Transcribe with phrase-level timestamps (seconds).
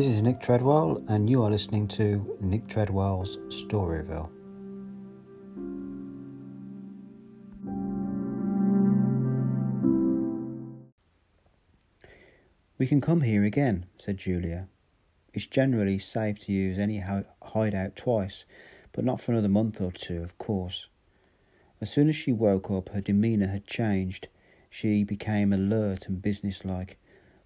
[0.00, 4.30] This is Nick Treadwell, and you are listening to Nick Treadwell's Storyville.
[12.78, 14.68] We can come here again, said Julia.
[15.34, 17.04] It's generally safe to use any
[17.42, 18.46] hideout twice,
[18.92, 20.88] but not for another month or two, of course.
[21.82, 24.28] As soon as she woke up, her demeanour had changed.
[24.70, 26.96] She became alert and businesslike,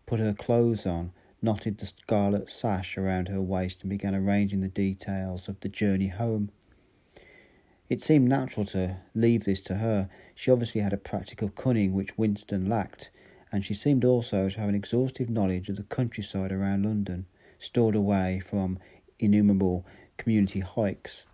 [0.07, 1.11] put her clothes on,
[1.45, 6.09] knotted the scarlet sash around her waist, and began arranging the details of the journey
[6.09, 6.51] home.
[7.89, 10.09] It seemed natural to leave this to her.
[10.35, 13.11] She obviously had a practical cunning which Winston lacked,
[13.53, 17.27] and she seemed also to have an exhaustive knowledge of the countryside around London,
[17.59, 18.79] stored away from
[19.19, 19.87] innumerable
[20.17, 21.27] community hikes.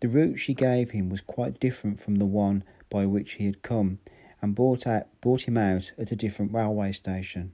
[0.00, 3.62] The route she gave him was quite different from the one by which he had
[3.62, 3.98] come,
[4.40, 7.52] and brought, out, brought him out at a different railway station.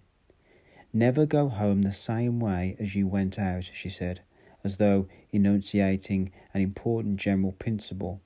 [0.93, 4.23] Never go home the same way as you went out, she said,
[4.65, 8.21] as though enunciating an important general principle.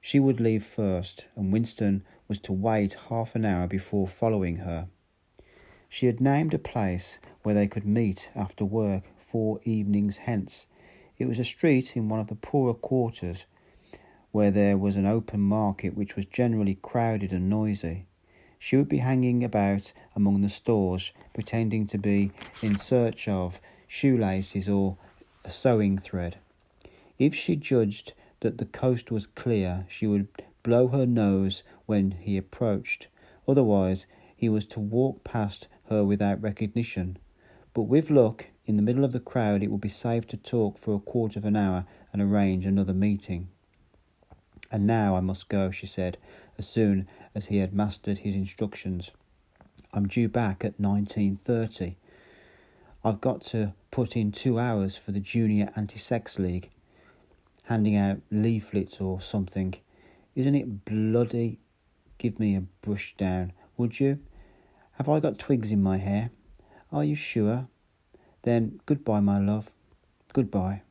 [0.00, 4.88] She would leave first, and Winston was to wait half an hour before following her.
[5.90, 10.66] She had named a place where they could meet after work four evenings hence.
[11.18, 13.44] It was a street in one of the poorer quarters
[14.30, 18.06] where there was an open market which was generally crowded and noisy.
[18.64, 22.30] She would be hanging about among the stores, pretending to be
[22.62, 24.98] in search of shoelaces or
[25.44, 26.36] a sewing thread.
[27.18, 30.28] If she judged that the coast was clear, she would
[30.62, 33.08] blow her nose when he approached.
[33.48, 37.18] Otherwise, he was to walk past her without recognition.
[37.74, 40.78] But with luck, in the middle of the crowd, it would be safe to talk
[40.78, 43.48] for a quarter of an hour and arrange another meeting.
[44.70, 46.16] And now I must go, she said,
[46.58, 49.12] as soon as he had mastered his instructions.
[49.92, 51.96] I'm due back at 1930.
[53.04, 56.70] I've got to put in two hours for the Junior Anti Sex League,
[57.64, 59.74] handing out leaflets or something.
[60.34, 61.58] Isn't it bloody?
[62.18, 64.20] Give me a brush down, would you?
[64.92, 66.30] Have I got twigs in my hair?
[66.92, 67.68] Are you sure?
[68.42, 69.72] Then goodbye, my love.
[70.32, 70.82] Goodbye.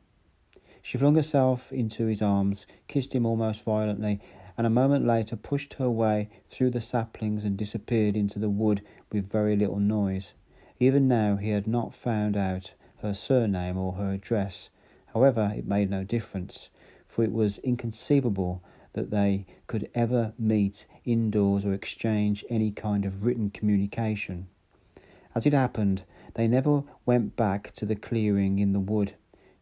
[0.82, 4.20] She flung herself into his arms, kissed him almost violently,
[4.58, 8.82] and a moment later pushed her way through the saplings and disappeared into the wood
[9.12, 10.34] with very little noise.
[10.80, 14.70] Even now he had not found out her surname or her address.
[15.14, 16.70] However, it made no difference,
[17.08, 18.64] for it was inconceivable
[18.94, 24.48] that they could ever meet indoors or exchange any kind of written communication.
[25.34, 29.14] As it happened, they never went back to the clearing in the wood.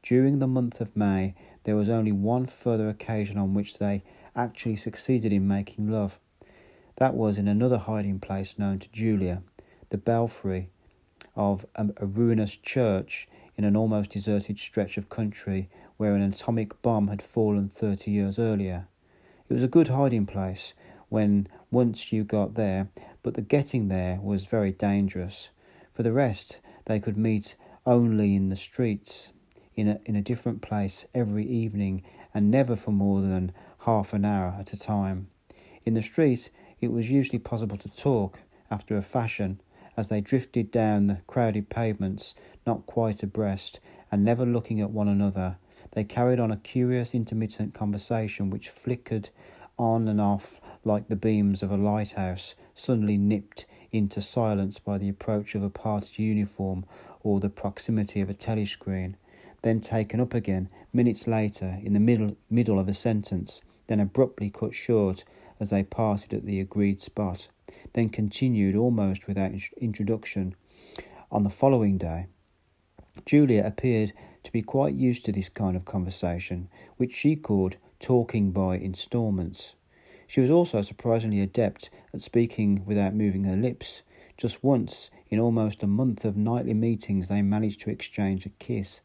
[0.02, 4.04] During the month of May, there was only one further occasion on which they
[4.36, 6.20] actually succeeded in making love.
[6.98, 9.42] That was in another hiding place known to Julia,
[9.90, 10.70] the belfry
[11.36, 17.08] of a, ruinous church in an almost deserted stretch of country where an atomic bomb
[17.08, 18.88] had fallen thirty years earlier.
[19.50, 20.74] It was a good hiding place
[21.10, 22.90] when once you got there,
[23.24, 25.50] but the getting there was very dangerous.
[25.94, 29.34] For the rest, they could meet only in the streets
[29.76, 32.04] in a, in a different place every evening
[32.34, 35.28] and never for more than half an hour at a time.
[35.86, 36.50] In the street,
[36.82, 39.62] it was usually possible to talk, after a fashion,
[39.96, 42.36] as they drifted down the crowded pavements,
[42.66, 43.80] not quite abreast,
[44.12, 45.58] and never looking at one another.
[45.92, 49.30] They carried on a curious intermittent conversation which flickered
[49.78, 55.10] on and off like the beams of a lighthouse, suddenly nipped into silence by the
[55.10, 56.86] approach of a party uniform
[57.22, 59.16] or the proximity of a telescreen
[59.62, 64.52] then taken up again minutes later in the middle, middle of a sentence, then abruptly
[64.52, 65.26] cut short
[65.60, 67.50] as they parted at the agreed spot,
[67.94, 69.52] then continued almost without
[69.82, 70.56] introduction
[71.32, 72.28] on the following day.
[73.26, 74.14] Julia appeared
[74.44, 79.74] to be quite used to this kind of conversation, which she called talking by instalments.
[80.28, 84.04] She was also surprisingly adept at speaking without moving her lips.
[84.38, 89.02] Just once in almost a month of nightly meetings, they managed to exchange a kiss,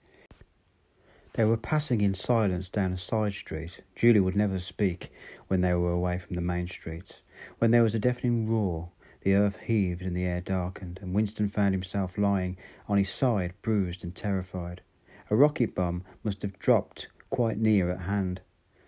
[1.34, 3.80] they were passing in silence down a side street.
[3.96, 5.12] Julia would never speak
[5.48, 7.22] when they were away from the main streets.
[7.58, 8.90] When there was a deafening roar,
[9.22, 12.56] the earth heaved and the air darkened, and Winston found himself lying
[12.88, 14.80] on his side, bruised and terrified.
[15.28, 18.40] A rocket bomb must have dropped quite near at hand.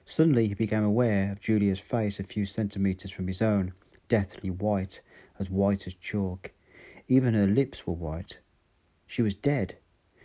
[0.04, 3.72] Suddenly he became aware of Julia's face a few centimetres from his own,
[4.08, 5.00] deathly white,
[5.40, 6.52] as white as chalk.
[7.08, 8.38] Even her lips were white.
[9.04, 9.78] She was dead.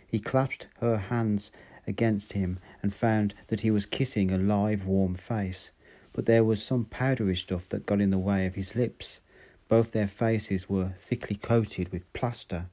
[0.06, 1.50] He clasped her hands
[1.86, 5.70] against him and found that he was kissing a live, warm face,
[6.12, 9.20] but there was some powdery stuff that got in the way of his lips.
[9.68, 12.66] Both their faces were thickly coated with plaster.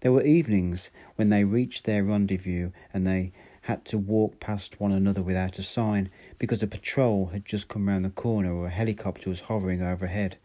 [0.00, 3.32] There were evenings when they reached their rendezvous and they
[3.62, 6.08] had to walk past one another without a sign
[6.38, 10.38] because a patrol had just come round the corner or a helicopter was hovering overhead.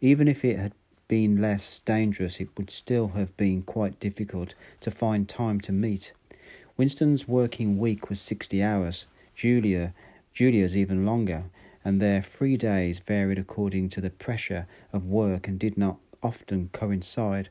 [0.00, 0.72] Even if it had
[1.08, 6.12] been less dangerous, it would still have been quite difficult to find time to meet.
[6.78, 9.92] Winston's working week was 60 hours, Julia,
[10.32, 11.46] Julia's even longer,
[11.84, 16.70] and their free days varied according to the pressure of work and did not often
[16.72, 17.48] coincide.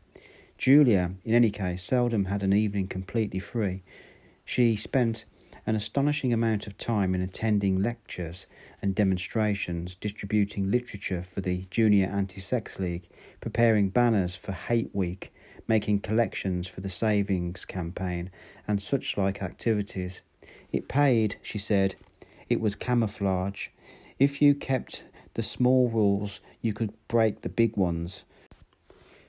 [0.58, 3.84] Julia, in any case, seldom had an evening completely free.
[4.46, 5.26] She spent
[5.66, 8.46] an astonishing amount of time in attending lectures
[8.82, 13.10] and demonstrations, distributing literature for the Junior Anti Sex League,
[13.42, 15.34] preparing banners for Hate Week,
[15.68, 18.30] making collections for the Savings Campaign,
[18.68, 20.22] and such like activities.
[20.72, 21.96] It paid, she said.
[22.50, 23.68] It was camouflage.
[24.20, 25.04] If you kept
[25.34, 28.24] the small rules, you could break the big ones.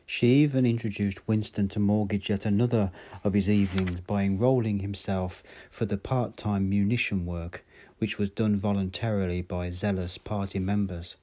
[0.06, 2.92] She even introduced Winston to mortgage yet another
[3.22, 7.62] of his evenings by enrolling himself for the part time munition work,
[7.98, 11.16] which was done voluntarily by zealous party members.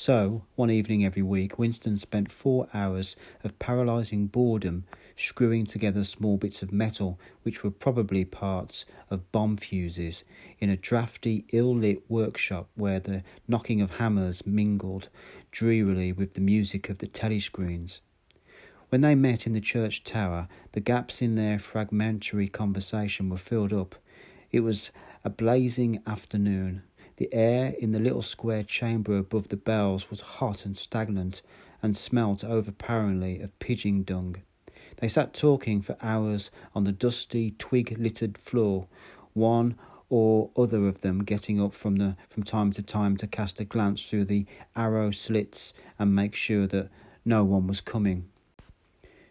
[0.00, 6.38] So, one evening every week, Winston spent four hours of paralysing boredom screwing together small
[6.38, 10.24] bits of metal, which were probably parts of bomb fuses,
[10.58, 15.10] in a drafty, ill lit workshop where the knocking of hammers mingled
[15.52, 18.00] drearily with the music of the telescreens.
[18.88, 23.74] When they met in the church tower, the gaps in their fragmentary conversation were filled
[23.74, 23.96] up.
[24.50, 24.92] It was
[25.26, 26.84] a blazing afternoon.
[27.20, 31.42] The air in the little square chamber above the bells was hot and stagnant,
[31.82, 34.36] and smelt overpoweringly of pigeon dung.
[34.96, 38.86] They sat talking for hours on the dusty, twig littered floor,
[39.34, 39.74] one
[40.08, 43.66] or other of them getting up from the from time to time to cast a
[43.66, 46.88] glance through the arrow slits and make sure that
[47.22, 48.30] no one was coming.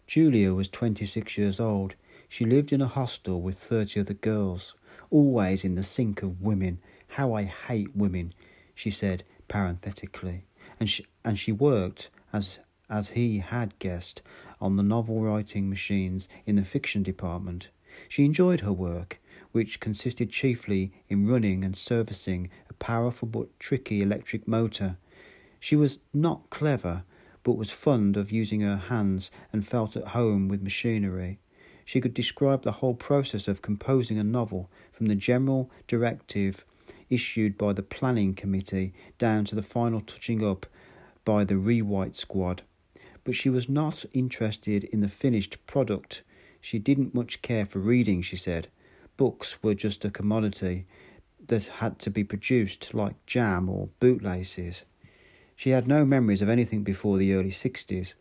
[0.06, 1.95] Julia was 26 years old.
[2.27, 4.75] She lived in a hostel with 30 other girls,
[5.09, 6.77] always in the sink of women.
[7.09, 8.33] How I hate women,
[8.75, 10.45] she said parenthetically.
[10.79, 12.59] And she, and she worked, as,
[12.89, 14.21] as he had guessed,
[14.61, 17.69] on the novel writing machines in the fiction department.
[18.07, 19.19] She enjoyed her work,
[19.51, 24.97] which consisted chiefly in running and servicing a powerful but tricky electric motor.
[25.59, 27.03] She was not clever,
[27.44, 31.39] but was fond of using her hands and felt at home with machinery.
[31.83, 36.63] She could describe the whole process of composing a novel, from the general directive
[37.09, 40.65] issued by the planning committee down to the final touching up
[41.25, 42.61] by the rewrite squad.
[43.23, 46.21] But she was not interested in the finished product.
[46.61, 48.67] She didn't much care for reading, she said.
[49.17, 50.85] Books were just a commodity
[51.47, 54.83] that had to be produced, like jam or bootlaces.
[55.56, 58.13] She had no memories of anything before the early 60s,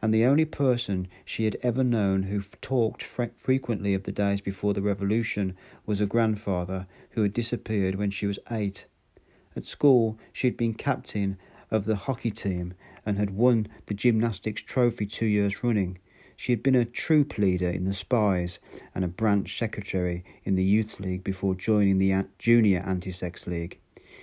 [0.00, 4.40] and the only person she had ever known who talked fre- frequently of the days
[4.40, 5.56] before the revolution
[5.86, 8.86] was a grandfather who had disappeared when she was eight.
[9.56, 11.36] At school, she had been captain
[11.70, 12.74] of the hockey team
[13.04, 15.98] and had won the gymnastics trophy two years running.
[16.36, 18.60] She had been a troop leader in the Spies
[18.94, 23.80] and a branch secretary in the Youth League before joining the Junior Anti Sex League.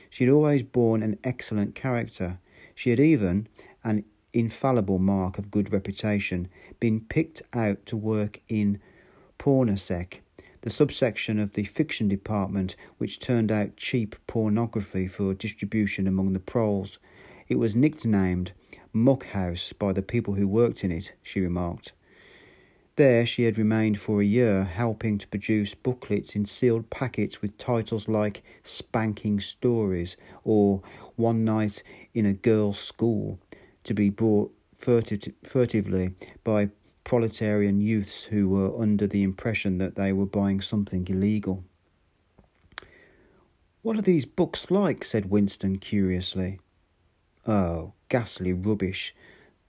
[0.10, 2.40] She had always borne an excellent character
[2.76, 3.48] she had even,
[3.84, 4.04] an
[4.36, 6.48] infallible mark of good reputation,
[6.80, 8.80] been picked out to work in
[9.40, 10.20] Pornosec,
[10.62, 16.40] the subsection of the fiction department which turned out cheap pornography for distribution among the
[16.40, 17.00] proles.
[17.48, 18.52] It was nicknamed
[18.92, 21.92] Muck House by the people who worked in it, she remarked.
[22.96, 27.58] There she had remained for a year, helping to produce booklets in sealed packets with
[27.58, 30.16] titles like Spanking Stories
[30.46, 30.82] or
[31.18, 33.38] One Night in a Girls' School,
[33.86, 36.14] to be bought furti- furtively
[36.44, 36.70] by
[37.04, 41.64] proletarian youths who were under the impression that they were buying something illegal.
[43.82, 45.04] What are these books like?
[45.04, 46.60] said Winston curiously.
[47.48, 49.14] Oh, ghastly rubbish.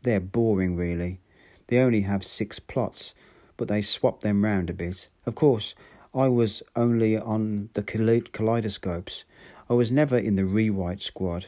[0.03, 1.21] They're boring, really.
[1.67, 3.13] They only have six plots,
[3.59, 5.09] but they swap them round a bit.
[5.27, 5.75] Of course,
[6.15, 9.25] I was only on the kaleidoscopes.
[9.69, 11.47] I was never in the rewrite squad.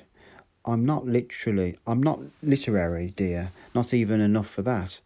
[0.69, 5.01] I'm not literally, I'm not literary, dear, not even enough for that.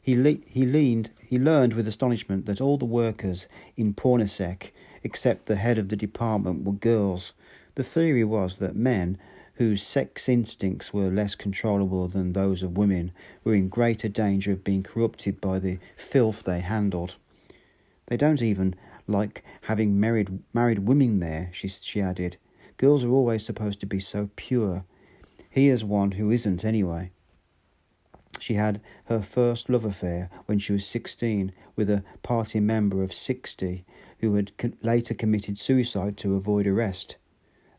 [0.00, 4.70] He, le- he leaned, he learned with astonishment that all the workers in Pornosec,
[5.02, 7.32] except the head of the department, were girls.
[7.74, 9.18] The theory was that men,
[9.54, 13.10] whose sex instincts were less controllable than those of women,
[13.42, 17.16] were in greater danger of being corrupted by the filth they handled.
[18.06, 18.76] They don't even
[19.08, 22.36] like having married married women there, she she added.
[22.76, 24.84] Girls are always supposed to be so pure.
[25.48, 27.10] He is one who isn't anyway.
[28.40, 33.14] She had her first love affair when she was 16 with a party member of
[33.14, 33.84] 60
[34.18, 34.52] who had
[34.82, 37.16] later committed suicide to avoid arrest.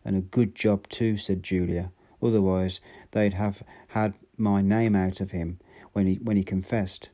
[0.03, 1.91] And a good job too, said Julia.
[2.21, 2.79] Otherwise,
[3.11, 5.59] they'd have had my name out of him
[5.93, 7.09] when he, when he confessed.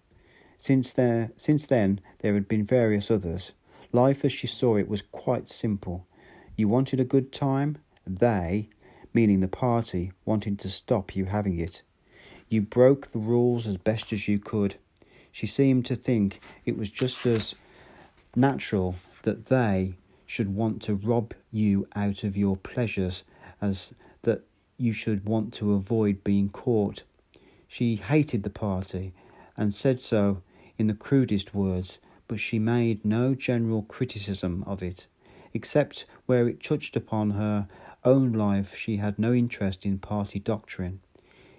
[0.58, 3.54] Since, there, since then, there had been various others.
[3.92, 6.06] Life as she saw it was quite simple.
[6.56, 7.78] You wanted a good time?
[8.06, 8.70] They,
[9.14, 11.82] meaning the party, wanted to stop you having it.
[12.50, 14.76] You broke the rules as best as you could.
[15.32, 17.56] She seemed to think it was just as
[18.36, 23.24] natural that they should want to rob you out of your pleasures
[23.62, 23.94] as
[24.24, 24.44] that
[24.78, 27.04] you should want to avoid being caught.
[27.68, 29.14] She hated the party
[29.56, 30.42] and said so
[30.78, 35.08] in the crudest words, but she made no general criticism of it,
[35.54, 37.68] except where it touched upon her
[38.04, 38.76] own life.
[38.76, 41.02] She had no interest in party doctrine.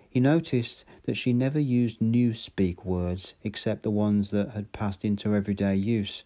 [0.09, 5.35] He noticed that she never used Newspeak words except the ones that had passed into
[5.35, 6.25] everyday use.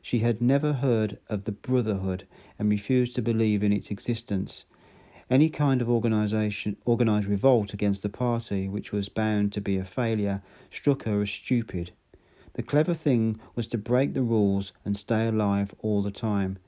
[0.00, 2.26] She had never heard of the Brotherhood
[2.58, 4.64] and refused to believe in its existence.
[5.30, 9.84] Any kind of organisation, organised revolt against the party, which was bound to be a
[9.84, 11.92] failure, struck her as stupid.
[12.54, 16.58] The clever thing was to break the rules and stay alive all the time.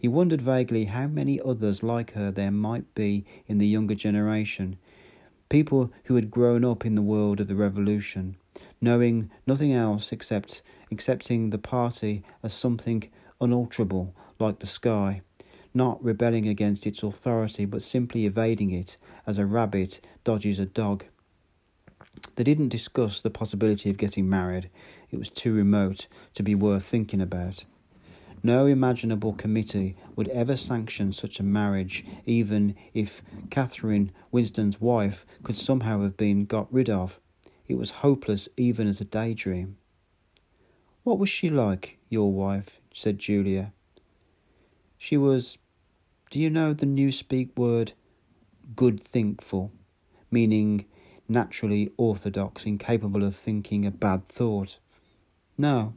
[0.00, 4.78] He wondered vaguely how many others like her there might be in the younger generation,
[5.50, 8.36] people who had grown up in the world of the revolution,
[8.80, 13.10] knowing nothing else except accepting the party as something
[13.42, 15.20] unalterable like the sky,
[15.74, 21.04] not rebelling against its authority but simply evading it as a rabbit dodges a dog.
[22.36, 24.70] They didn't discuss the possibility of getting married,
[25.10, 27.66] it was too remote to be worth thinking about.
[28.42, 35.56] No imaginable committee would ever sanction such a marriage, even if Catherine, Winston's wife, could
[35.56, 37.20] somehow have been got rid of.
[37.68, 39.76] It was hopeless even as a daydream.
[41.02, 42.80] What was she like, your wife?
[42.92, 43.72] said Julia.
[44.98, 45.58] She was,
[46.30, 47.92] do you know the Newspeak word
[48.74, 49.70] goodthinkful,
[50.30, 50.86] meaning
[51.28, 54.78] naturally orthodox, incapable of thinking a bad thought?
[55.56, 55.94] No,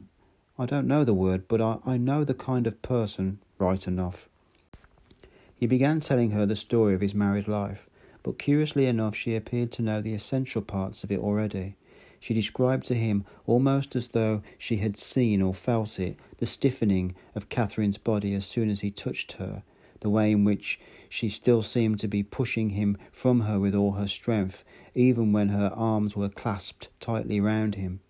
[0.56, 4.28] I don't know the word, but I, I know the kind of person right enough.
[5.56, 7.88] He began telling her the story of his married life,
[8.22, 11.74] but curiously enough, she appeared to know the essential parts of it already.
[12.20, 17.16] She described to him, almost as though she had seen or felt it, the stiffening
[17.34, 19.62] of Catherine's body as soon as he touched her,
[20.00, 23.92] the way in which she still seemed to be pushing him from her with all
[23.92, 24.62] her strength,
[24.94, 28.00] even when her arms were clasped tightly round him.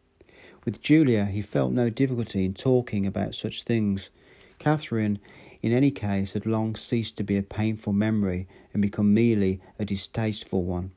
[0.65, 4.11] With Julia, he felt no difficulty in talking about such things.
[4.59, 5.19] Catherine,
[5.61, 9.85] in any case, had long ceased to be a painful memory and become merely a
[9.85, 10.93] distasteful one.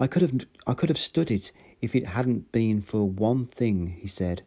[0.00, 0.34] I could have
[0.66, 4.42] I could have stood it if it hadn't been for one thing, he said.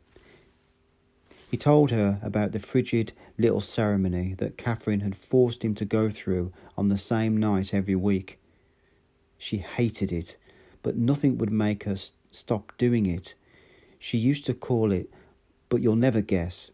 [1.50, 6.09] He told her about the frigid little ceremony that Catherine had forced him to go
[6.09, 8.39] through on the same night every week.
[9.38, 10.38] She hated it,
[10.81, 11.97] but nothing would make her
[12.31, 13.35] stop doing it.
[14.00, 15.09] She used to call it,
[15.69, 16.71] but you'll never guess.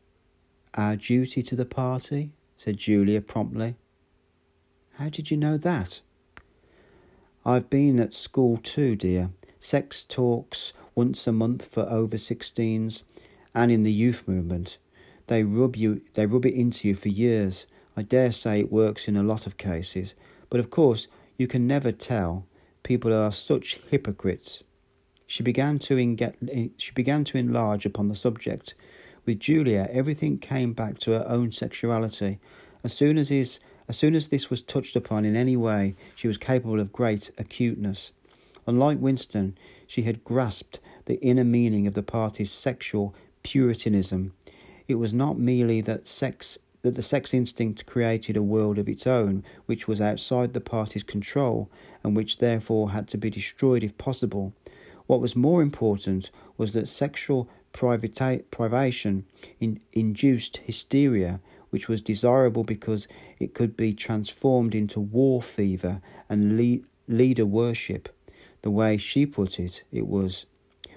[0.74, 3.76] Our duty to the party, said Julia promptly.
[4.94, 6.02] How did you know that?
[7.46, 9.32] I've been at school too, dear.
[9.60, 13.04] Sex talks once a month for over 16s
[13.54, 14.78] and in the youth movement.
[15.28, 17.66] They rub you they rub it into you for years.
[17.96, 20.14] I dare say it works in a lot of cases,
[20.50, 22.46] but of course you can never tell.
[22.84, 24.64] People are such hypocrites.
[25.28, 28.74] She began to enga- eh, she began to enlarge upon the subject.
[29.26, 32.40] With Julia, everything came back to her own sexuality.
[32.82, 36.30] As soon as his, as soon as this was touched upon in any way, she
[36.30, 38.14] was capable of great acuteness.
[38.66, 44.34] Unlike Winston, she had grasped the inner meaning of the party's sexual puritanism.
[44.88, 49.06] It was not merely that sex that the sex instinct created a world of its
[49.06, 51.70] own which was outside the party's control
[52.02, 54.54] and which therefore had to be destroyed if possible.
[55.08, 59.26] What was more important was that sexual privata- privation
[59.60, 63.08] in- induced hysteria, which was desirable because
[63.40, 68.10] it could be transformed into war fever and le- leader worship.
[68.62, 70.46] The way she put it, it was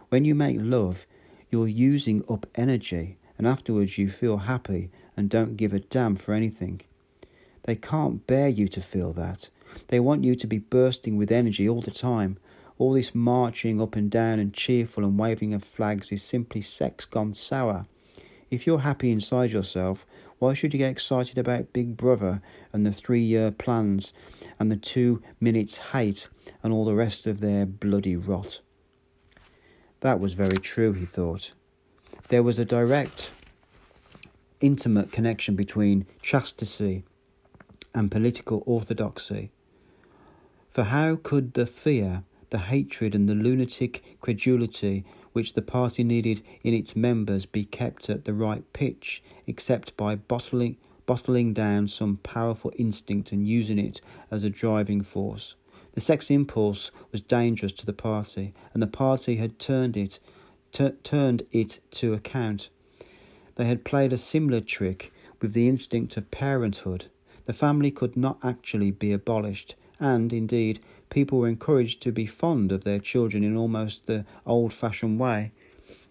[0.08, 1.06] when you make love,
[1.50, 6.34] you're using up energy, and afterwards you feel happy and don't give a damn for
[6.34, 6.80] anything.
[7.64, 9.50] They can't bear you to feel that.
[9.88, 12.38] They want you to be bursting with energy all the time,
[12.80, 17.04] all this marching up and down and cheerful and waving of flags is simply sex
[17.04, 17.86] gone sour.
[18.50, 20.06] If you're happy inside yourself,
[20.40, 22.40] Why should you get excited about Big Brother
[22.72, 24.14] and the three year plans
[24.58, 26.30] and the two minutes hate
[26.62, 28.60] and all the rest of their bloody rot?
[30.00, 31.52] That was very true, he thought.
[32.30, 33.32] There was a direct,
[34.62, 37.04] intimate connection between chastity
[37.94, 39.50] and political orthodoxy.
[40.70, 46.42] For how could the fear, the hatred, and the lunatic credulity which the party needed
[46.62, 50.76] in its members be kept at the right pitch, except by bottling,
[51.06, 55.54] bottling down some powerful instinct and using it as a driving force?
[55.92, 60.18] The sex impulse was dangerous to the party, and the party had turned it,
[60.72, 62.68] t- turned it to account.
[63.56, 67.06] They had played a similar trick with the instinct of parenthood.
[67.46, 70.80] The family could not actually be abolished, and, indeed,
[71.10, 75.52] people were encouraged to be fond of their children in almost the old fashioned way.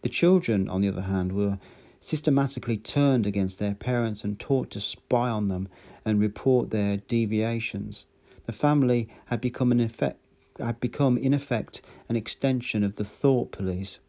[0.03, 1.58] The children, on the other hand, were
[2.00, 5.67] systematically turned against their parents and taught to spy on them
[6.05, 8.05] and report their deviations.
[8.46, 10.19] The family had become an effect
[10.60, 14.00] had become in effect an extension of the thought police.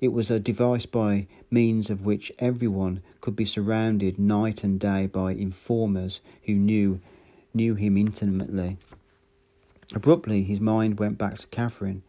[0.00, 5.06] It was a device by means of which everyone could be surrounded night and day
[5.06, 7.00] by informers who knew
[7.52, 8.78] knew him intimately.
[9.94, 12.02] Abruptly, his mind went back to Catherine.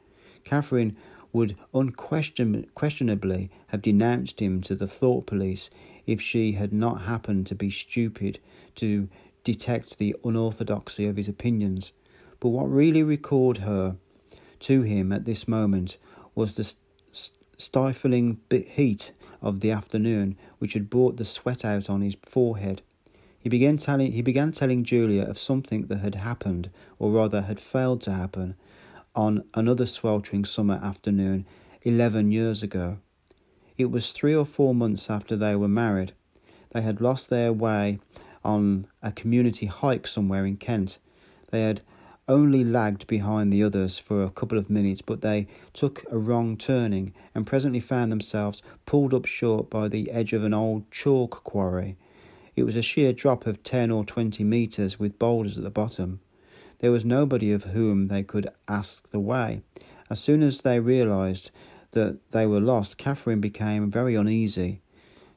[0.43, 0.95] Catherine
[1.33, 5.69] would unquestionably have denounced him to the thought police
[6.05, 8.39] if she had not happened to be stupid
[8.75, 9.07] to
[9.43, 11.91] detect the unorthodoxy of his opinions.
[12.39, 13.95] But what really recalled her
[14.61, 15.97] to him at this moment
[16.35, 16.75] was the
[17.57, 22.81] stifling heat of the afternoon, which had brought the sweat out on his forehead.
[23.41, 26.69] He began telling he began telling Julia of something that had happened,
[26.99, 28.55] or rather had failed to happen,
[29.15, 31.45] on another sweltering summer afternoon
[31.81, 32.99] eleven years ago.
[33.77, 36.13] It was three or four months after they were married.
[36.69, 37.99] They had lost their way
[38.43, 40.99] on a community hike somewhere in Kent.
[41.49, 41.81] They had
[42.27, 46.57] only lagged behind the others for a couple of minutes, but they took a wrong
[46.57, 51.43] turning and presently found themselves pulled up short by the edge of an old chalk
[51.43, 51.97] quarry.
[52.61, 56.19] It was a sheer drop of ten or twenty metres with boulders at the bottom.
[56.77, 59.63] There was nobody of whom they could ask the way.
[60.11, 61.49] As soon as they realized
[61.93, 64.83] that they were lost, Catherine became very uneasy.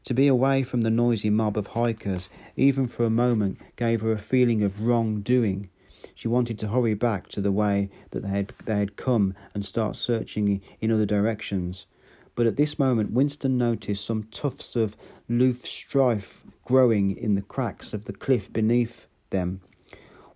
[0.04, 4.12] To be away from the noisy mob of hikers, even for a moment, gave her
[4.12, 5.70] a feeling of wrongdoing.
[6.14, 9.64] She wanted to hurry back to the way that they had, they had come and
[9.64, 11.86] start searching in other directions.
[12.34, 14.96] But at this moment, Winston noticed some tufts of
[15.30, 19.60] loosestrife growing in the cracks of the cliff beneath them.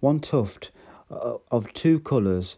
[0.01, 0.71] One tuft
[1.11, 2.57] uh, of two colours,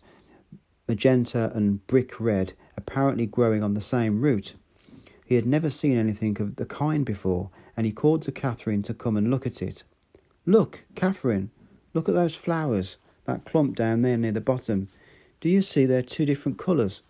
[0.86, 4.54] magenta and brick red, apparently growing on the same root.
[5.24, 8.92] He had never seen anything of the kind before, and he called to Catherine to
[8.92, 9.84] come and look at it.
[10.44, 11.50] Look, Catherine,
[11.94, 14.88] look at those flowers, that clump down there near the bottom.
[15.40, 17.02] Do you see they're two different colours?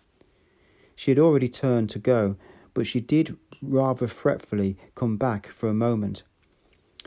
[0.95, 2.35] She had already turned to go,
[2.73, 6.23] but she did rather fretfully come back for a moment.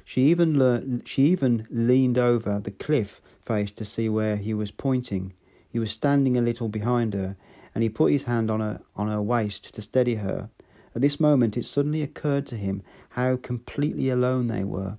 [0.05, 4.71] She even learned, she even leaned over the cliff face to see where he was
[4.71, 5.33] pointing.
[5.69, 7.37] He was standing a little behind her,
[7.75, 10.51] and he put his hand on her on her waist to steady her.
[10.95, 14.99] At this moment it suddenly occurred to him how completely alone they were.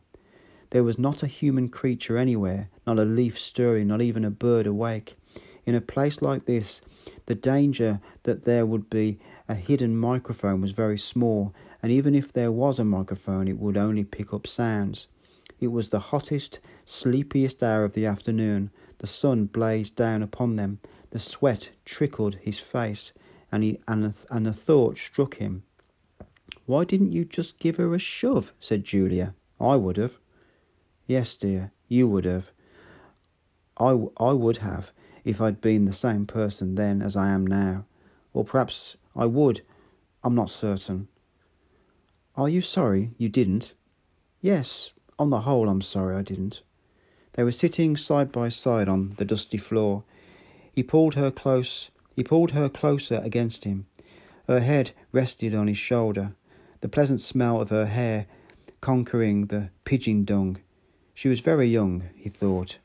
[0.72, 4.68] There was not a human creature anywhere, not a leaf stirring, not even a bird
[4.68, 5.16] awake.
[5.66, 6.82] In a place like this,
[7.26, 12.32] the danger that there would be a hidden microphone was very small, and even if
[12.32, 15.08] there was a microphone, it would only pick up sounds.
[15.60, 18.70] It was the hottest, sleepiest hour of the afternoon.
[19.00, 20.80] The sun blazed down upon them.
[21.10, 23.14] The sweat trickled his face,
[23.52, 25.64] and, he, and, a, and a thought struck him.
[26.66, 28.54] Why didn't you just give her a shove?
[28.60, 29.34] said Julia.
[29.60, 30.20] I would have.
[31.08, 32.52] Yes, dear, you would have.
[33.78, 34.92] I, I would have
[35.26, 37.86] if I'd been the same person then as I am now.
[38.34, 39.62] Or perhaps I would.
[40.24, 41.10] I'm not certain.
[42.38, 43.74] Are you sorry you didn't?
[44.40, 46.62] Yes, on the whole, I'm sorry I didn't.
[47.34, 50.04] They were sitting side by side on the dusty floor.
[50.72, 51.90] He pulled her close.
[52.16, 53.88] He pulled her closer against him.
[54.48, 56.34] Her head rested on his shoulder,
[56.82, 58.28] the pleasant smell of her hair
[58.80, 60.60] conquering the pigeon dung.
[61.16, 62.78] She was very young, he thought,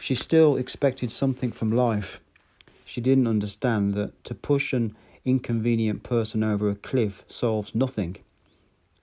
[0.00, 2.20] she still expected something from life.
[2.84, 8.16] She didn't understand that to push an inconvenient person over a cliff solves nothing.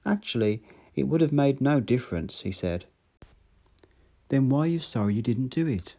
[0.06, 0.64] Actually,
[0.96, 2.86] it would have made no difference, he said.
[4.30, 5.96] Then why are you sorry you didn't do it?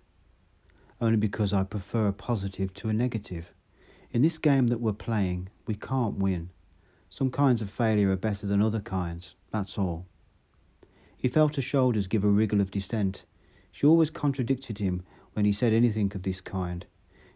[1.00, 3.52] Only because I prefer a positive to a negative.
[4.10, 6.50] In this game that we're playing, we can't win.
[7.10, 10.06] Some kinds of failure are better than other kinds, that's all.
[11.16, 13.24] He felt her shoulders give a wriggle of dissent.
[13.76, 15.02] She always contradicted him
[15.34, 16.86] when he said anything of this kind.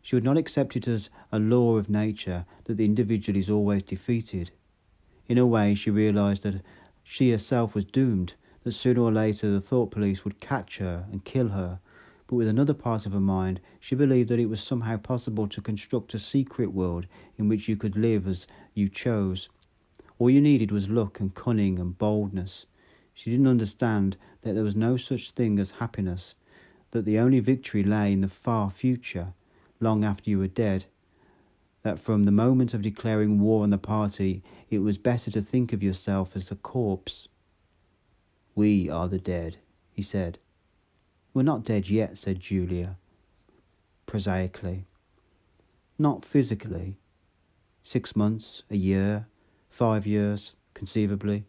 [0.01, 3.83] She would not accept it as a law of nature that the individual is always
[3.83, 4.51] defeated.
[5.29, 6.63] In a way, she realized that
[7.05, 11.27] she herself was doomed, that sooner or later the thought police would catch her and
[11.27, 11.79] kill her.
[12.27, 15.61] But with another part of her mind, she believed that it was somehow possible to
[15.61, 19.51] construct a secret world in which you could live as you chose.
[20.19, 22.65] All you needed was luck and cunning and boldness.
[23.21, 26.35] She didn't understand that there was no such thing as happiness,
[26.93, 29.35] that the only victory lay in the far future,
[29.79, 30.87] long after you were dead,
[31.83, 35.75] that from the moment of declaring war on the party, it was better to think
[35.75, 37.29] of yourself as a corpse.
[38.55, 39.59] We are the dead,
[39.93, 40.39] he said.
[41.35, 42.97] We're not dead yet, said Julia,
[44.07, 44.87] prosaically.
[45.99, 46.97] Not physically.
[47.83, 49.27] Six months, a year,
[49.69, 51.45] five years, conceivably.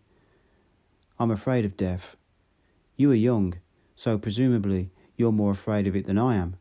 [1.22, 2.16] I'm afraid of death.
[2.98, 3.54] You are young,
[3.96, 6.56] so presumably you're more afraid of it than I am.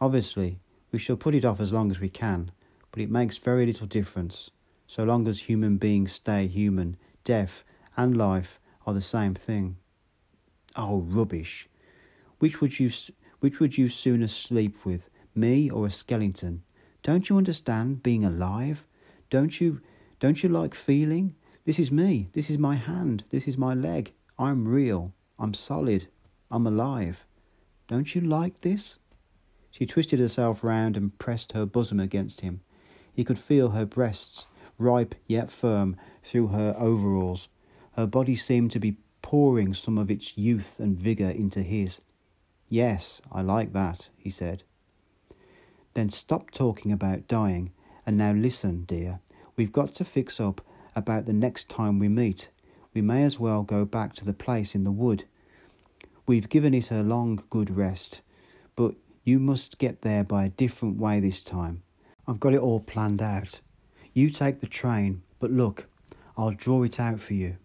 [0.00, 0.60] Obviously,
[0.92, 2.52] we shall put it off as long as we can,
[2.92, 4.52] but it makes very little difference.
[4.86, 7.64] So long as human beings stay human, death
[7.96, 9.78] and life are the same thing.
[10.76, 11.68] Oh, rubbish!
[12.38, 12.92] Which would you,
[13.40, 16.62] which would you sooner sleep with, me or a skeleton?
[17.02, 18.86] Don't you understand being alive?
[19.28, 19.80] Don't you,
[20.20, 21.34] don't you like feeling?
[21.68, 22.30] This is me.
[22.32, 23.24] This is my hand.
[23.28, 24.14] This is my leg.
[24.38, 25.12] I'm real.
[25.38, 26.08] I'm solid.
[26.50, 27.26] I'm alive.
[27.88, 28.96] Don't you like this?
[29.70, 32.62] She twisted herself round and pressed her bosom against him.
[33.12, 34.46] He could feel her breasts,
[34.78, 37.48] ripe yet firm, through her overalls.
[37.96, 42.00] Her body seemed to be pouring some of its youth and vigour into his.
[42.70, 44.62] Yes, I like that, he said.
[45.92, 47.72] Then stop talking about dying,
[48.06, 49.20] and now listen, dear.
[49.54, 50.62] We've got to fix up
[50.98, 52.50] about the next time we meet.
[52.94, 55.24] We may as well go back to the place in the wood.
[56.26, 58.20] We've given it a long, good rest,
[58.76, 61.82] but you must get there by a different way this time.
[62.26, 63.60] I've got it all planned out.
[64.12, 65.88] You take the train, but look,
[66.36, 67.56] I'll draw it out for you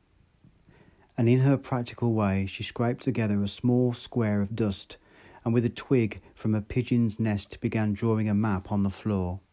[1.17, 4.97] and in her practical way she scraped together a small square of dust,
[5.45, 9.39] and with a twig from a pigeon's nest began drawing a map on the floor.